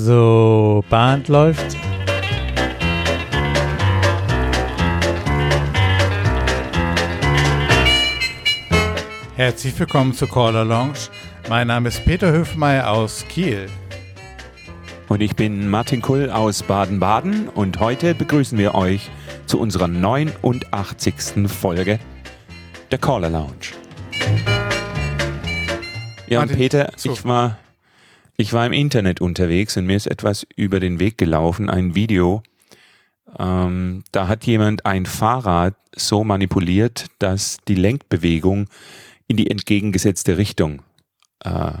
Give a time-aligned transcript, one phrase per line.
[0.00, 1.76] So, Band läuft.
[9.34, 11.08] Herzlich willkommen zur Caller Lounge.
[11.48, 13.66] Mein Name ist Peter Höfmeier aus Kiel.
[15.08, 19.10] Und ich bin Martin Kull aus Baden-Baden und heute begrüßen wir euch
[19.46, 21.48] zu unserer 89.
[21.48, 21.98] Folge
[22.92, 23.74] der Caller Lounge.
[26.28, 27.10] Ja, und Peter, so.
[27.10, 27.58] ich war
[28.40, 32.42] ich war im Internet unterwegs und mir ist etwas über den Weg gelaufen, ein Video.
[33.36, 38.68] Ähm, da hat jemand ein Fahrrad so manipuliert, dass die Lenkbewegung
[39.26, 40.82] in die entgegengesetzte Richtung
[41.40, 41.72] äh,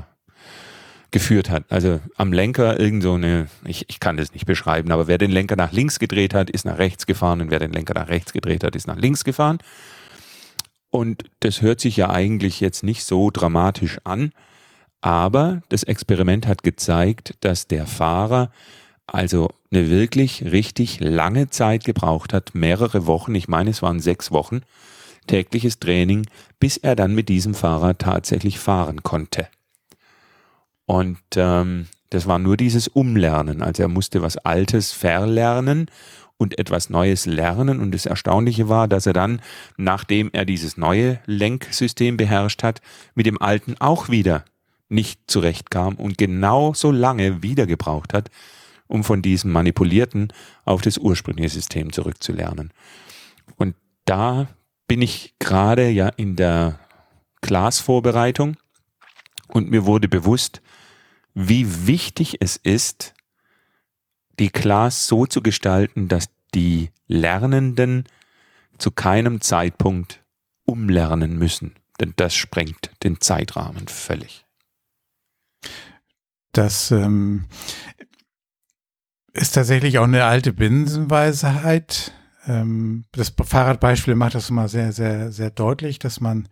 [1.12, 1.64] geführt hat.
[1.70, 5.30] Also am Lenker irgend so eine, ich, ich kann das nicht beschreiben, aber wer den
[5.30, 8.32] Lenker nach links gedreht hat, ist nach rechts gefahren und wer den Lenker nach rechts
[8.32, 9.58] gedreht hat, ist nach links gefahren.
[10.90, 14.32] Und das hört sich ja eigentlich jetzt nicht so dramatisch an,
[15.00, 18.50] aber das Experiment hat gezeigt, dass der Fahrer
[19.06, 24.30] also eine wirklich richtig lange Zeit gebraucht hat, mehrere Wochen, ich meine es waren sechs
[24.30, 24.62] Wochen,
[25.26, 26.26] tägliches Training,
[26.58, 29.48] bis er dann mit diesem Fahrrad tatsächlich fahren konnte.
[30.86, 35.90] Und ähm, das war nur dieses Umlernen, also er musste was Altes verlernen
[36.38, 37.80] und etwas Neues lernen.
[37.80, 39.42] Und das Erstaunliche war, dass er dann,
[39.76, 42.80] nachdem er dieses neue Lenksystem beherrscht hat,
[43.14, 44.44] mit dem alten auch wieder
[44.88, 48.30] nicht zurechtkam und genauso lange wieder gebraucht hat,
[48.86, 50.32] um von diesem manipulierten
[50.64, 52.72] auf das ursprüngliche System zurückzulernen.
[53.56, 54.48] Und da
[54.86, 56.80] bin ich gerade ja in der
[57.42, 58.56] Class-Vorbereitung
[59.48, 60.62] und mir wurde bewusst,
[61.34, 63.14] wie wichtig es ist,
[64.38, 68.04] die Class so zu gestalten, dass die Lernenden
[68.78, 70.22] zu keinem Zeitpunkt
[70.64, 74.47] umlernen müssen, denn das sprengt den Zeitrahmen völlig.
[76.52, 77.46] Das ähm,
[79.32, 82.12] ist tatsächlich auch eine alte Binsenweisheit.
[82.46, 86.48] Ähm, das Fahrradbeispiel macht das immer sehr, sehr, sehr deutlich, dass man,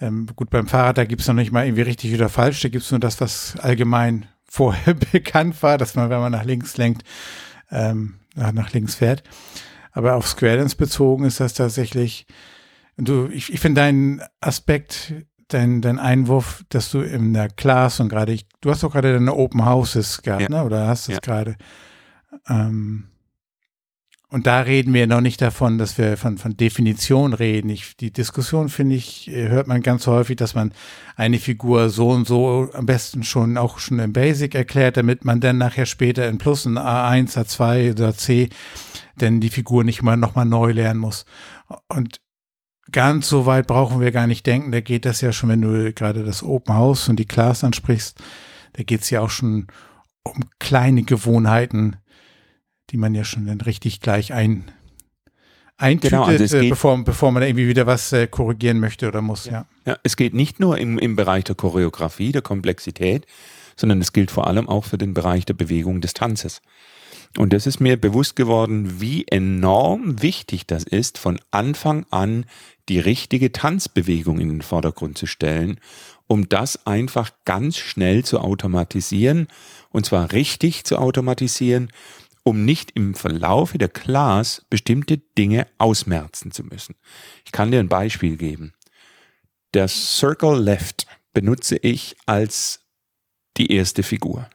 [0.00, 2.68] ähm, gut, beim Fahrrad, da gibt es noch nicht mal irgendwie richtig oder falsch, da
[2.68, 6.76] gibt es nur das, was allgemein vorher bekannt war, dass man, wenn man nach links
[6.76, 7.02] lenkt,
[7.70, 9.22] ähm, nach links fährt.
[9.92, 12.26] Aber auf Square Dance bezogen ist das tatsächlich,
[12.96, 15.14] du, ich, ich finde deinen Aspekt
[15.52, 19.34] dein, dein Einwurf, dass du in der Class und gerade, du hast doch gerade deine
[19.34, 20.48] Open Houses gehabt, ja.
[20.48, 20.64] ne?
[20.64, 21.20] oder hast es ja.
[21.20, 21.56] gerade.
[22.48, 23.04] Ähm,
[24.32, 27.68] und da reden wir noch nicht davon, dass wir von, von Definition reden.
[27.68, 30.72] Ich, die Diskussion, finde ich, hört man ganz häufig, dass man
[31.16, 35.40] eine Figur so und so am besten schon auch schon im Basic erklärt, damit man
[35.40, 38.50] dann nachher später in Plus, ein A1, A2 oder C,
[39.16, 41.24] denn die Figur nicht mal nochmal neu lernen muss.
[41.88, 42.20] Und
[42.92, 44.72] ganz so weit brauchen wir gar nicht denken.
[44.72, 48.18] Da geht das ja schon, wenn du gerade das Open House und die Class ansprichst,
[48.74, 49.66] da geht es ja auch schon
[50.22, 51.96] um kleine Gewohnheiten,
[52.90, 54.70] die man ja schon dann richtig gleich ein,
[55.76, 59.46] eintütet, genau, also äh, bevor, bevor man irgendwie wieder was äh, korrigieren möchte oder muss.
[59.46, 59.66] Ja.
[59.86, 63.26] ja, es geht nicht nur im, im Bereich der Choreografie, der Komplexität,
[63.76, 66.60] sondern es gilt vor allem auch für den Bereich der Bewegung des Tanzes.
[67.36, 72.44] Und das ist mir bewusst geworden, wie enorm wichtig das ist, von Anfang an
[72.88, 75.78] die richtige Tanzbewegung in den Vordergrund zu stellen,
[76.26, 79.46] um das einfach ganz schnell zu automatisieren,
[79.90, 81.92] und zwar richtig zu automatisieren,
[82.42, 86.96] um nicht im Verlaufe der Class bestimmte Dinge ausmerzen zu müssen.
[87.44, 88.72] Ich kann dir ein Beispiel geben.
[89.74, 92.80] Der Circle Left benutze ich als
[93.56, 94.48] die erste Figur,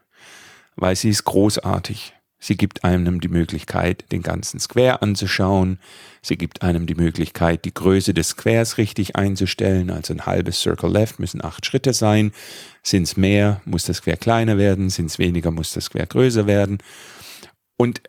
[0.76, 2.15] weil sie ist großartig.
[2.38, 5.80] Sie gibt einem die Möglichkeit, den ganzen Square anzuschauen.
[6.22, 9.90] Sie gibt einem die Möglichkeit, die Größe des Squares richtig einzustellen.
[9.90, 12.34] Also ein halbes Circle Left müssen acht Schritte sein.
[12.84, 14.90] Sind es mehr, muss das Square kleiner werden.
[14.90, 16.80] Sind es weniger, muss das Square größer werden.
[17.78, 18.02] Und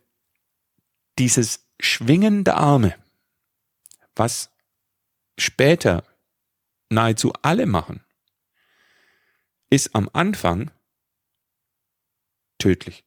[1.19, 2.95] dieses Schwingen der Arme,
[4.15, 4.51] was
[5.39, 6.05] später
[6.91, 8.05] nahezu alle machen,
[9.71, 10.71] ist am Anfang
[12.59, 13.06] tödlich.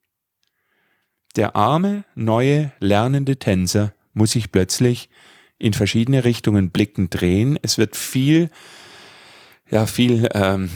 [1.40, 5.08] Der arme, neue, lernende Tänzer muss sich plötzlich
[5.58, 7.58] in verschiedene Richtungen blickend drehen.
[7.62, 8.50] Es wird viel,
[9.72, 10.70] ja, viel, ähm,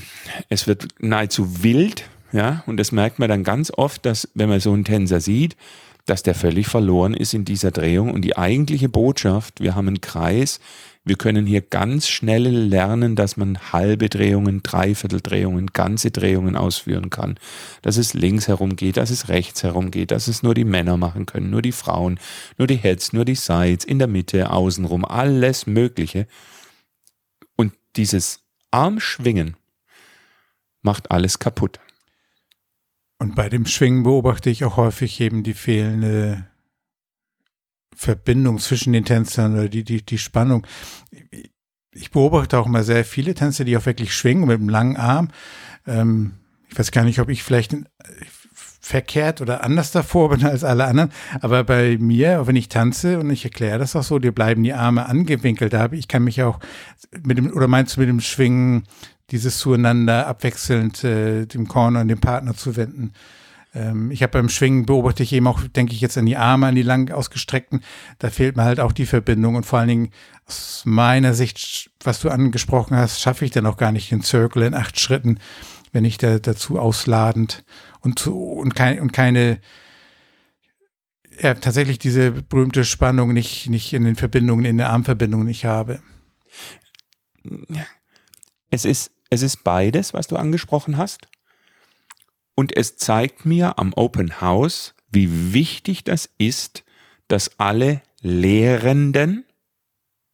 [0.47, 4.61] es wird nahezu wild, ja, und das merkt man dann ganz oft, dass, wenn man
[4.61, 5.57] so einen Tänzer sieht,
[6.05, 9.99] dass der völlig verloren ist in dieser Drehung und die eigentliche Botschaft, wir haben einen
[9.99, 10.61] Kreis,
[11.05, 17.37] wir können hier ganz schnell lernen, dass man halbe Drehungen, Dreivierteldrehungen, ganze Drehungen ausführen kann.
[17.81, 20.95] Dass es links herum geht, dass es rechts herum geht, dass es nur die Männer
[20.95, 22.19] machen können, nur die Frauen,
[22.57, 26.25] nur die Heads, nur die Sides, in der Mitte, außenrum, alles Mögliche.
[27.57, 28.39] Und dieses
[28.71, 29.57] Armschwingen
[30.83, 31.81] macht alles kaputt.
[33.19, 36.47] Und bei dem Schwingen beobachte ich auch häufig eben die fehlende
[38.03, 40.67] Verbindung zwischen den Tänzern oder die, die, die Spannung.
[41.91, 45.29] Ich beobachte auch immer sehr viele Tänzer, die auch wirklich schwingen mit einem langen Arm.
[45.87, 46.33] Ähm,
[46.69, 47.75] ich weiß gar nicht, ob ich vielleicht
[48.81, 51.11] verkehrt oder anders davor bin als alle anderen.
[51.39, 54.73] Aber bei mir, wenn ich tanze und ich erkläre das auch so, dir bleiben die
[54.73, 55.71] Arme angewinkelt.
[55.71, 56.59] Da ich kann mich auch
[57.23, 58.83] mit dem, oder meinst du mit dem Schwingen,
[59.31, 63.13] dieses zueinander abwechselnd äh, dem Corner und dem Partner zu wenden?
[63.73, 66.67] Ähm, ich habe beim Schwingen beobachte ich eben auch, denke ich jetzt an die Arme,
[66.67, 67.83] an die lang ausgestreckten.
[68.19, 70.09] Da fehlt mir halt auch die Verbindung und vor allen Dingen
[70.45, 74.63] aus meiner Sicht, was du angesprochen hast, schaffe ich dann auch gar nicht den Circle
[74.63, 75.39] in acht Schritten,
[75.91, 77.63] wenn ich da dazu ausladend
[78.01, 79.59] und zu, und, kein, und keine
[81.41, 86.01] ja, tatsächlich diese berühmte Spannung nicht, nicht in den Verbindungen, in der Armverbindung nicht habe.
[88.69, 91.27] Es ist, es ist beides, was du angesprochen hast.
[92.55, 96.83] Und es zeigt mir am Open House, wie wichtig das ist,
[97.27, 99.45] dass alle Lehrenden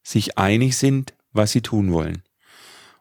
[0.04, 2.24] sich einig sind, was sie tun wollen.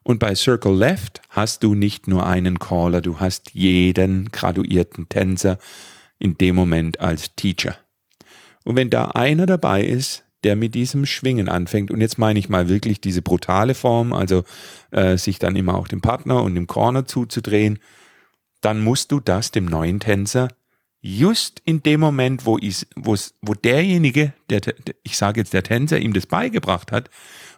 [0.02, 5.58] Und bei Circle Left hast du nicht nur einen Caller, du hast jeden graduierten Tänzer
[6.18, 7.76] in dem Moment als Teacher.
[8.64, 12.48] Und wenn da einer dabei ist, der mit diesem Schwingen anfängt, und jetzt meine ich
[12.48, 14.44] mal wirklich diese brutale Form, also
[14.90, 17.78] äh, sich dann immer auch dem Partner und dem Corner zuzudrehen,
[18.60, 20.48] dann musst du das dem neuen Tänzer
[21.00, 24.60] just in dem Moment, wo, ich, wo derjenige, der,
[25.02, 27.10] ich sage jetzt der Tänzer, ihm das beigebracht hat,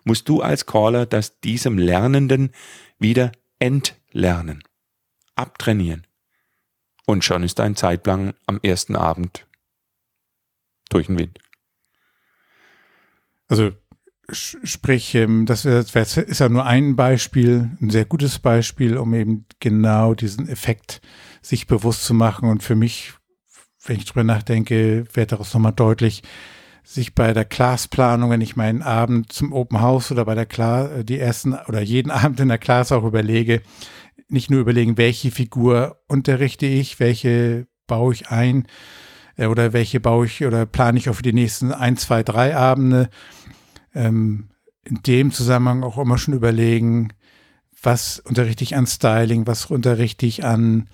[0.05, 2.53] musst du als Caller das diesem Lernenden
[2.99, 4.63] wieder entlernen,
[5.35, 6.07] abtrainieren.
[7.07, 9.47] Und schon ist dein Zeitplan am ersten Abend
[10.91, 11.39] durch den Wind.
[13.49, 13.73] Also
[14.33, 20.15] sprich, ähm, das ist ja nur ein Beispiel, ein sehr gutes Beispiel, um eben genau
[20.15, 21.01] diesen Effekt
[21.43, 22.49] sich bewusst zu machen.
[22.49, 23.13] Und für mich,
[23.85, 26.23] wenn ich drüber nachdenke, wird daraus nochmal deutlich,
[26.83, 30.91] sich bei der Class-Planung, wenn ich meinen Abend zum Open House oder bei der Class,
[30.91, 33.63] äh, die ersten oder jeden Abend in der Class auch überlege,
[34.29, 38.67] nicht nur überlegen, welche Figur unterrichte ich, welche baue ich ein
[39.37, 42.57] äh, oder welche baue ich oder plane ich auch für die nächsten ein, zwei, drei
[42.57, 43.11] Abende,
[43.95, 44.51] ähm,
[44.85, 47.13] in dem Zusammenhang auch immer schon überlegen,
[47.83, 50.89] was unterrichte ich an Styling, was unterrichte ich an,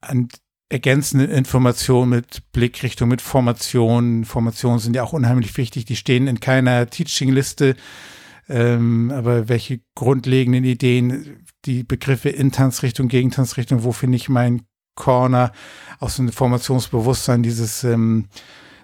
[0.00, 0.28] an
[0.68, 4.24] ergänzenden Informationen mit Blickrichtung, mit Formationen.
[4.24, 5.84] Formationen sind ja auch unheimlich wichtig.
[5.84, 7.76] Die stehen in keiner Teaching-Liste.
[8.48, 14.66] Ähm, aber welche grundlegenden Ideen, die Begriffe in Tanzrichtung, Gegentanzrichtung, wo finde ich meinen
[14.96, 15.52] Corner,
[15.98, 18.26] auch so ein Formationsbewusstsein, dieses, ähm,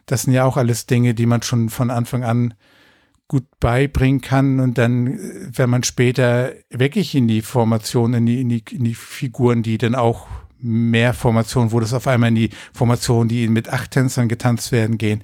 [0.06, 2.54] das sind ja auch alles Dinge, die man schon von Anfang an
[3.30, 5.16] gut beibringen kann und dann,
[5.54, 9.78] wenn man später wirklich in die Formation, in die, in die, in die Figuren, die
[9.78, 10.26] dann auch
[10.58, 14.98] mehr Formationen, wo das auf einmal in die Formation, die mit acht Tänzern getanzt werden,
[14.98, 15.22] gehen,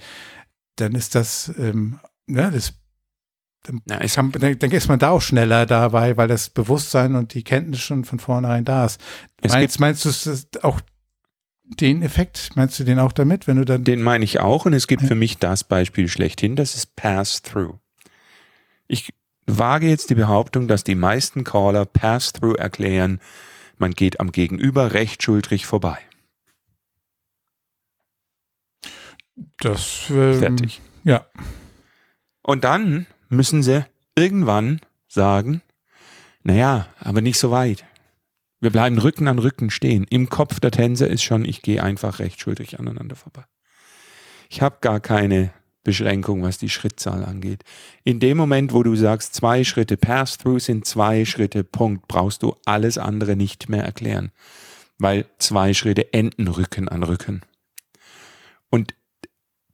[0.77, 1.99] dann ist das, ähm,
[2.29, 2.75] ja, das
[3.65, 7.35] dann, Na, kann, dann, dann ist man da auch schneller dabei, weil das Bewusstsein und
[7.35, 9.01] die Kenntnis schon von vornherein da ist.
[9.43, 10.81] Meinst, meinst du auch
[11.65, 13.83] den Effekt, meinst du den auch damit, wenn du dann.
[13.83, 15.09] Den meine ich auch und es gibt ja.
[15.09, 17.81] für mich das Beispiel schlechthin, das ist Pass-Through.
[18.89, 19.13] Ich
[19.47, 23.21] wage jetzt die Behauptung, dass die meisten Caller Pass-Through erklären,
[23.79, 25.99] man geht am Gegenüber rechtschultrig vorbei.
[29.59, 30.81] Das ähm, fertig.
[31.05, 31.27] Ja.
[32.43, 35.63] Und dann müssen sie irgendwann sagen,
[36.43, 37.85] naja, aber nicht so weit.
[38.61, 40.07] Wir bleiben Rücken an Rücken stehen.
[40.09, 43.45] Im Kopf der Tänzer ist schon, ich gehe einfach rechtschultrig aneinander vorbei.
[44.49, 45.53] Ich habe gar keine
[45.87, 47.63] Beschränkung, was die Schrittzahl angeht.
[48.03, 52.57] In dem Moment, wo du sagst, zwei Schritte Pass-Through sind zwei Schritte, Punkt, brauchst du
[52.65, 54.33] alles andere nicht mehr erklären.
[54.99, 57.43] Weil zwei Schritte enden Rücken an Rücken.
[58.69, 58.95] Und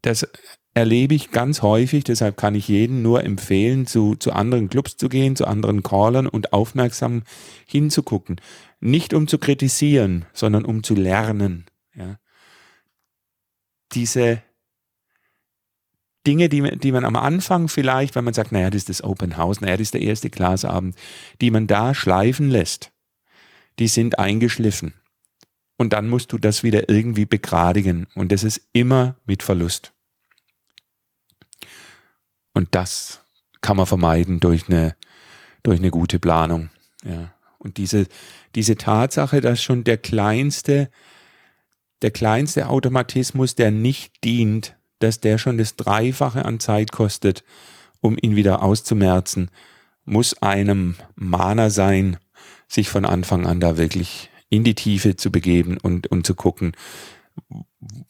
[0.02, 0.28] das
[0.74, 5.08] erlebe ich ganz häufig, deshalb kann ich jeden nur empfehlen, zu, zu anderen Clubs zu
[5.08, 7.22] gehen, zu anderen Callern und aufmerksam
[7.66, 8.38] hinzugucken.
[8.80, 11.64] Nicht um zu kritisieren, sondern um zu lernen.
[11.94, 12.18] Ja.
[13.92, 14.42] Diese
[16.26, 19.36] Dinge, die, die man am Anfang vielleicht, wenn man sagt, naja, das ist das Open
[19.36, 20.96] House, naja, das ist der erste Klasseabend,
[21.40, 22.92] die man da schleifen lässt,
[23.78, 24.94] die sind eingeschliffen.
[25.76, 28.06] Und dann musst du das wieder irgendwie begradigen.
[28.14, 29.92] Und das ist immer mit Verlust.
[32.52, 33.20] Und das
[33.62, 34.94] kann man vermeiden durch eine,
[35.62, 36.70] durch eine gute Planung.
[37.04, 37.32] Ja.
[37.58, 38.06] Und diese,
[38.54, 40.90] diese Tatsache, dass schon der kleinste,
[42.02, 47.44] der kleinste Automatismus, der nicht dient, dass der schon das Dreifache an Zeit kostet,
[48.00, 49.50] um ihn wieder auszumerzen,
[50.04, 52.16] muss einem Mahner sein,
[52.68, 56.72] sich von Anfang an da wirklich in die Tiefe zu begeben und, und zu gucken,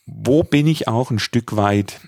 [0.06, 2.00] wo bin ich auch ein Stück weit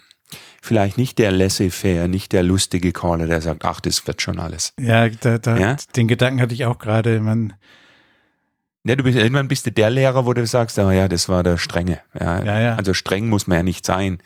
[0.62, 4.72] vielleicht nicht der laissez-faire, nicht der lustige Caller, der sagt, ach, das wird schon alles.
[4.80, 5.76] Ja, da, da, ja?
[5.94, 7.20] den Gedanken hatte ich auch gerade.
[7.20, 7.52] Man
[8.86, 11.42] ja, du bist irgendwann bist du der Lehrer, wo du sagst, oh ja, das war
[11.42, 12.00] der Strenge.
[12.18, 12.74] Ja, ja, ja.
[12.76, 14.18] Also streng muss man ja nicht sein.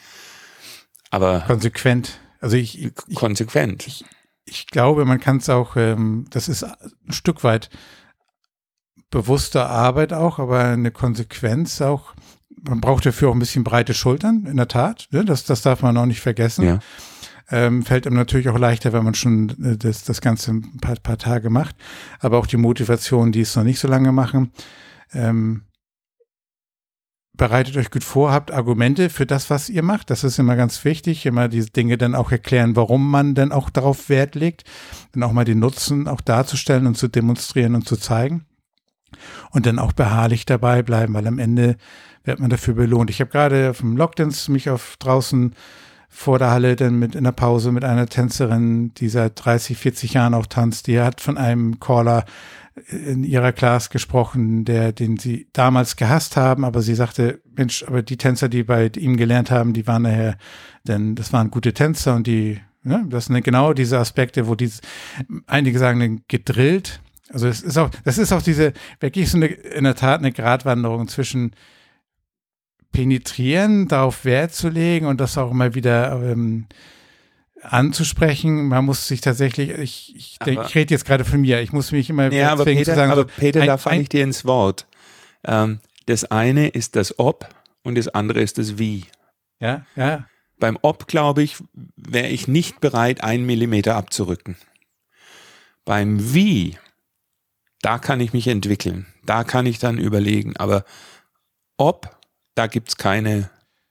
[1.10, 2.20] Aber konsequent.
[2.40, 3.86] Also ich, ich konsequent.
[3.86, 4.04] Ich,
[4.44, 7.70] ich glaube, man kann es auch, ähm, das ist ein Stück weit
[9.10, 12.14] bewusste Arbeit auch, aber eine Konsequenz auch.
[12.60, 15.08] Man braucht dafür auch ein bisschen breite Schultern, in der Tat.
[15.10, 15.24] Ne?
[15.24, 16.64] Das, das darf man auch nicht vergessen.
[16.64, 16.78] Ja.
[17.50, 20.96] Ähm, fällt einem natürlich auch leichter, wenn man schon äh, das, das Ganze ein paar,
[20.96, 21.76] paar Tage macht.
[22.20, 24.52] Aber auch die Motivation, die es noch nicht so lange machen.
[25.14, 25.62] Ähm,
[27.38, 30.10] bereitet euch gut vor, habt Argumente für das, was ihr macht.
[30.10, 31.24] Das ist immer ganz wichtig.
[31.24, 34.64] Immer diese Dinge dann auch erklären, warum man dann auch darauf Wert legt.
[35.12, 38.44] Dann auch mal den Nutzen auch darzustellen und zu demonstrieren und zu zeigen.
[39.50, 41.76] Und dann auch beharrlich dabei bleiben, weil am Ende
[42.24, 43.08] wird man dafür belohnt.
[43.08, 45.54] Ich habe gerade auf dem Lockdance mich auf draußen
[46.08, 50.14] vor der Halle dann mit in der Pause mit einer Tänzerin, die seit 30, 40
[50.14, 52.24] Jahren auch tanzt, die hat von einem Caller
[52.90, 58.02] in ihrer Class gesprochen, der, den sie damals gehasst haben, aber sie sagte, Mensch, aber
[58.02, 60.36] die Tänzer, die bei ihm gelernt haben, die waren nachher,
[60.84, 64.70] denn das waren gute Tänzer und die, ne, das sind genau diese Aspekte, wo die,
[65.46, 67.00] einige sagen, gedrillt.
[67.30, 70.32] Also es ist auch, das ist auch diese, wirklich so eine, in der Tat eine
[70.32, 71.52] Gratwanderung zwischen
[72.92, 76.66] penetrieren, darauf Wert zu legen und das auch immer wieder ähm,
[77.62, 78.68] anzusprechen.
[78.68, 81.92] Man muss sich tatsächlich, ich, ich, denk, ich rede jetzt gerade von mir, ich muss
[81.92, 84.44] mich immer ja, aber Peter, zu sagen, aber Peter, ein, da falle ich dir ins
[84.44, 84.86] Wort.
[85.44, 87.48] Ähm, das eine ist das Ob
[87.82, 89.04] und das andere ist das Wie.
[89.60, 90.26] Ja, ja.
[90.58, 91.56] Beim Ob, glaube ich,
[91.96, 94.56] wäre ich nicht bereit, einen Millimeter abzurücken.
[95.84, 96.76] Beim Wie,
[97.80, 99.06] da kann ich mich entwickeln.
[99.24, 100.56] Da kann ich dann überlegen.
[100.56, 100.84] Aber
[101.76, 102.17] Ob,
[102.58, 103.50] da gibt es keine,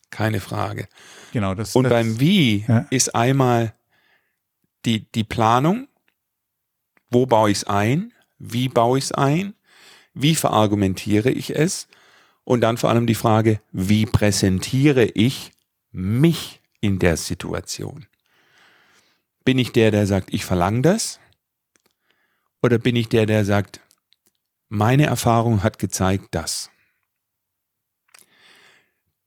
[0.09, 0.88] keine Frage.
[1.31, 2.86] Genau, das, Und das, beim Wie ja.
[2.89, 3.74] ist einmal
[4.86, 5.88] die, die Planung,
[7.09, 9.53] wo baue ich es ein, wie baue ich es ein,
[10.13, 11.88] wie verargumentiere ich es
[12.43, 15.51] und dann vor allem die Frage, wie präsentiere ich
[15.91, 18.05] mich in der Situation.
[19.45, 21.19] Bin ich der, der sagt, ich verlange das?
[22.62, 23.79] Oder bin ich der, der sagt,
[24.67, 26.69] meine Erfahrung hat gezeigt das?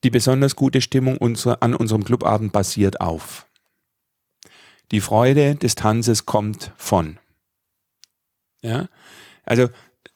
[0.02, 3.46] Die besonders gute Stimmung unser, an unserem Clubabend basiert auf.
[4.90, 7.18] Die Freude des Tanzes kommt von.
[8.62, 8.88] Ja,
[9.44, 9.68] also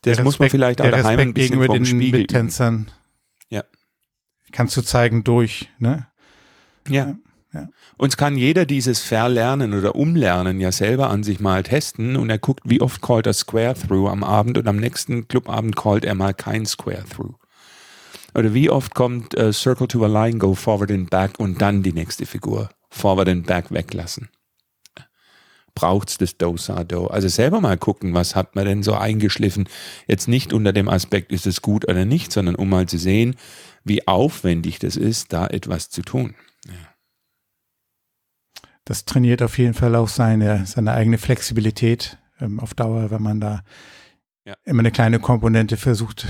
[0.03, 2.91] das Respekt, muss man vielleicht auch daheim ein bisschen gegenüber den Spiegel Mittänzern.
[3.49, 3.65] Ja.
[4.53, 6.07] Kannst du zeigen durch, ne?
[6.89, 7.17] Ja.
[7.53, 7.69] ja.
[7.97, 12.39] Uns kann jeder dieses Verlernen oder Umlernen ja selber an sich mal testen und er
[12.39, 16.15] guckt, wie oft callt er Square Through am Abend und am nächsten Clubabend callt er
[16.15, 17.35] mal kein Square Through.
[18.35, 21.83] Oder wie oft kommt äh, Circle to a Line, Go Forward and Back und dann
[21.83, 24.29] die nächste Figur Forward and Back weglassen?
[25.75, 27.07] Braucht's das Do Sa Do?
[27.09, 29.69] Also selber mal gucken, was hat man denn so eingeschliffen?
[30.07, 33.37] Jetzt nicht unter dem Aspekt, ist es gut oder nicht, sondern um mal zu sehen,
[33.83, 36.35] wie aufwendig das ist, da etwas zu tun.
[36.67, 36.73] Ja.
[38.85, 43.41] Das trainiert auf jeden Fall auch seine, seine eigene Flexibilität ähm, auf Dauer, wenn man
[43.41, 43.63] da
[44.45, 44.55] ja.
[44.65, 46.27] immer eine kleine Komponente versucht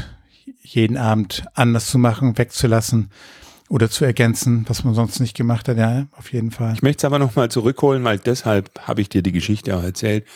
[0.60, 3.10] jeden Abend anders zu machen, wegzulassen
[3.68, 5.78] oder zu ergänzen, was man sonst nicht gemacht hat.
[5.78, 6.74] Ja, auf jeden Fall.
[6.74, 10.26] Ich möchte es aber nochmal zurückholen, weil deshalb habe ich dir die Geschichte auch erzählt.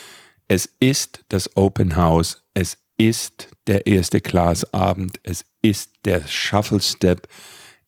[0.48, 2.42] Es ist das Open House.
[2.54, 5.20] Es ist der erste Class-Abend.
[5.22, 7.28] Es ist der Shuffle Step.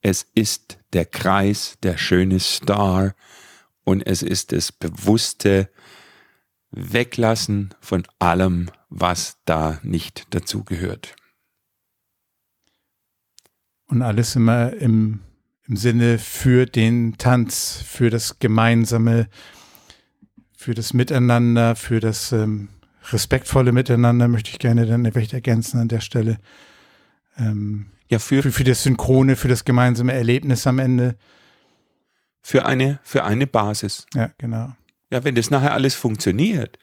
[0.02, 3.14] Es ist der Kreis, der schöne Star.
[3.84, 5.70] Und es ist das bewusste
[6.70, 11.16] Weglassen von allem, was da nicht dazugehört.
[13.90, 15.18] Und alles immer im,
[15.66, 19.28] im Sinne für den Tanz, für das Gemeinsame,
[20.56, 22.68] für das Miteinander, für das ähm,
[23.10, 26.38] respektvolle Miteinander möchte ich gerne dann vielleicht ergänzen an der Stelle.
[27.36, 31.16] Ähm, ja, für, für, für das Synchrone, für das gemeinsame Erlebnis am Ende.
[32.42, 34.06] Für eine, für eine Basis.
[34.14, 34.72] Ja, genau.
[35.10, 36.78] Ja, wenn das nachher alles funktioniert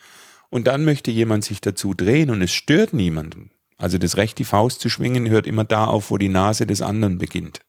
[0.49, 4.43] und dann möchte jemand sich dazu drehen und es stört niemanden, also das Recht, die
[4.43, 7.61] Faust zu schwingen, hört immer da auf, wo die Nase des anderen beginnt.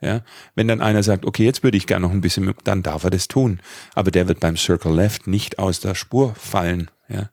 [0.00, 0.22] Ja,
[0.54, 3.10] wenn dann einer sagt, okay, jetzt würde ich gerne noch ein bisschen, dann darf er
[3.10, 3.60] das tun.
[3.94, 6.90] Aber der wird beim Circle Left nicht aus der Spur fallen.
[7.08, 7.30] Ja.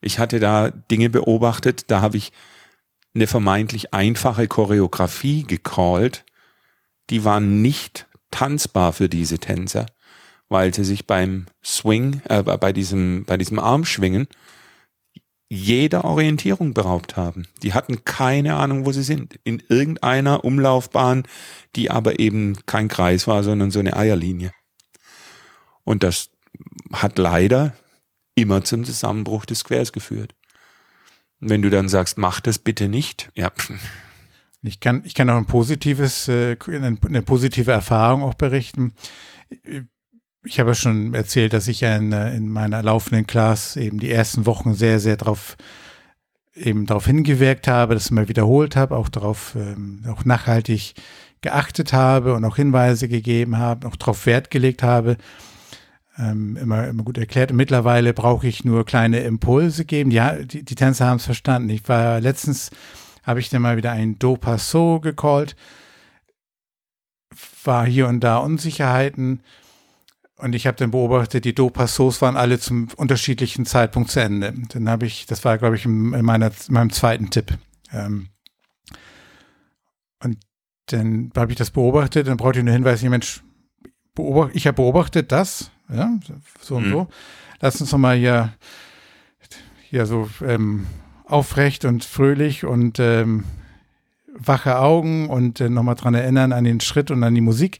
[0.00, 2.32] Ich hatte da Dinge beobachtet, da habe ich
[3.14, 6.24] eine vermeintlich einfache Choreografie gecallt,
[7.10, 9.86] die waren nicht tanzbar für diese Tänzer,
[10.48, 14.28] weil sie sich beim Swing, äh, bei diesem, bei diesem Armschwingen
[15.54, 17.46] jeder Orientierung beraubt haben.
[17.62, 19.38] Die hatten keine Ahnung, wo sie sind.
[19.44, 21.24] In irgendeiner Umlaufbahn,
[21.76, 24.52] die aber eben kein Kreis war, sondern so eine Eierlinie.
[25.84, 26.30] Und das
[26.90, 27.74] hat leider
[28.34, 30.34] immer zum Zusammenbruch des Quers geführt.
[31.42, 33.52] Und wenn du dann sagst, mach das bitte nicht, ja.
[34.64, 38.94] Ich kann, ich kann auch ein positives, äh, eine positive Erfahrung auch berichten.
[40.44, 44.74] Ich habe schon erzählt, dass ich in, in meiner laufenden Class eben die ersten Wochen
[44.74, 45.56] sehr, sehr darauf
[46.54, 50.94] eben darauf hingewirkt habe, das mal wiederholt habe, auch darauf ähm, auch nachhaltig
[51.40, 55.16] geachtet habe und auch Hinweise gegeben habe, auch darauf Wert gelegt habe,
[56.18, 57.50] ähm, immer, immer gut erklärt.
[57.50, 60.10] Und mittlerweile brauche ich nur kleine Impulse geben.
[60.10, 61.70] Ja, die, die Tänzer haben es verstanden.
[61.70, 62.70] Ich war letztens,
[63.22, 65.56] habe ich dann mal wieder ein Do Passo gecallt,
[67.64, 69.40] war hier und da Unsicherheiten.
[70.42, 74.52] Und ich habe dann beobachtet, die Do Passos waren alle zum unterschiedlichen Zeitpunkt zu Ende.
[74.70, 77.56] Dann habe ich, das war, glaube ich, in, in, meiner, in meinem zweiten Tipp.
[77.92, 78.26] Ähm,
[80.20, 80.38] und
[80.86, 83.44] dann habe ich das beobachtet, dann brauchte ich nur Hinweis, Mensch,
[84.16, 86.18] beobacht, ich habe beobachtet das, ja,
[86.60, 86.90] so und mhm.
[86.90, 87.08] so.
[87.60, 88.52] Lass uns nochmal hier,
[89.88, 90.88] hier so ähm,
[91.24, 93.44] aufrecht und fröhlich und ähm,
[94.34, 97.78] wache Augen und äh, nochmal dran erinnern an den Schritt und an die Musik.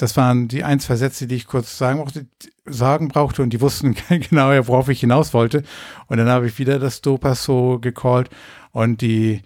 [0.00, 2.26] Das waren die ein, zwei Sätze, die ich kurz sagen brauchte,
[2.64, 5.62] sagen brauchte und die wussten genau, worauf ich hinaus wollte.
[6.06, 8.30] Und dann habe ich wieder das Dopas so gecallt
[8.72, 9.42] und die,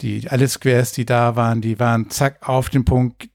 [0.00, 3.28] die, alle Squares, die da waren, die waren zack auf den Punkt,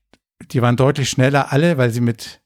[0.52, 2.42] die waren deutlich schneller alle, weil sie mit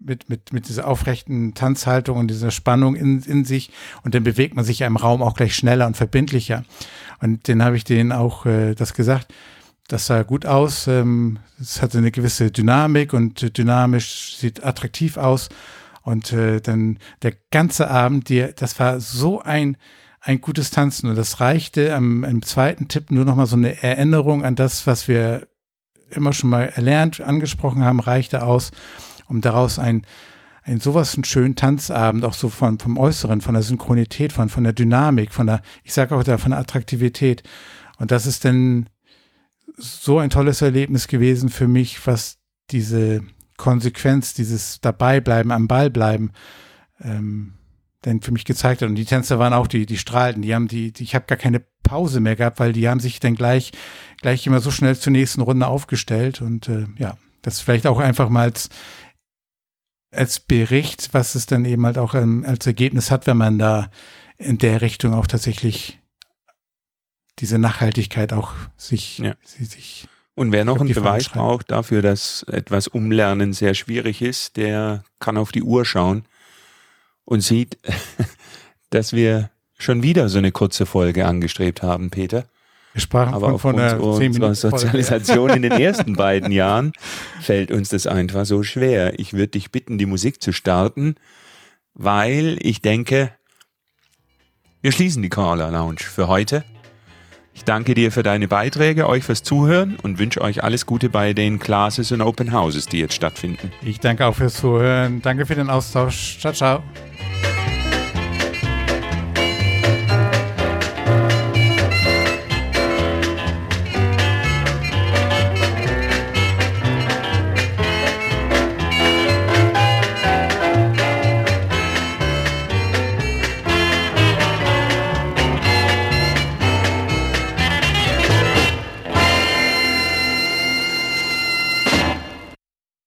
[0.00, 3.72] mit, mit, mit dieser aufrechten Tanzhaltung und dieser Spannung in, in sich
[4.04, 6.64] und dann bewegt man sich ja im Raum auch gleich schneller und verbindlicher.
[7.20, 9.32] Und den habe ich denen auch äh, das gesagt.
[9.88, 10.86] Das sah gut aus.
[10.86, 15.48] Ähm, es hatte eine gewisse Dynamik und dynamisch sieht attraktiv aus.
[16.02, 19.76] Und äh, dann der ganze Abend, das war so ein,
[20.20, 21.08] ein gutes Tanzen.
[21.08, 24.86] Und das reichte am, am zweiten Tipp nur noch mal so eine Erinnerung an das,
[24.86, 25.48] was wir
[26.10, 28.70] immer schon mal erlernt, angesprochen haben, reichte aus
[29.28, 30.02] um daraus ein,
[30.62, 34.64] ein sowas einen schönen Tanzabend, auch so von, vom Äußeren, von der Synchronität, von, von
[34.64, 37.42] der Dynamik, von der, ich sage auch da, von der Attraktivität.
[37.98, 38.88] Und das ist dann
[39.76, 42.38] so ein tolles Erlebnis gewesen für mich, was
[42.70, 43.22] diese
[43.56, 46.32] Konsequenz, dieses Dabeibleiben, am Ball bleiben,
[47.00, 47.54] ähm,
[48.04, 48.88] denn für mich gezeigt hat.
[48.88, 51.38] Und die Tänzer waren auch die, die strahlten, die haben die, die ich habe gar
[51.38, 53.72] keine Pause mehr gehabt, weil die haben sich dann gleich,
[54.20, 56.40] gleich immer so schnell zur nächsten Runde aufgestellt.
[56.40, 58.68] Und äh, ja, das vielleicht auch einfach mal als
[60.10, 63.90] als Bericht, was es dann eben halt auch ähm, als Ergebnis hat, wenn man da
[64.38, 66.00] in der Richtung auch tatsächlich
[67.38, 69.34] diese Nachhaltigkeit auch sich, ja.
[69.44, 75.02] sich und wer noch einen Beweis braucht dafür, dass etwas Umlernen sehr schwierig ist, der
[75.18, 76.26] kann auf die Uhr schauen
[77.24, 77.76] und sieht,
[78.90, 82.44] dass wir schon wieder so eine kurze Folge angestrebt haben, Peter.
[82.92, 86.92] Wir sprachen Aber von, von einer unserer Sozialisation in den ersten beiden Jahren
[87.40, 89.18] fällt uns das einfach so schwer.
[89.18, 91.16] Ich würde dich bitten, die Musik zu starten,
[91.94, 93.32] weil ich denke,
[94.82, 96.64] wir schließen die Carla Lounge für heute.
[97.58, 101.32] Ich danke dir für deine Beiträge, euch fürs Zuhören und wünsche euch alles Gute bei
[101.32, 103.72] den Classes und Open Houses, die jetzt stattfinden.
[103.82, 105.20] Ich danke auch fürs Zuhören.
[105.22, 106.38] Danke für den Austausch.
[106.38, 106.82] Ciao, ciao.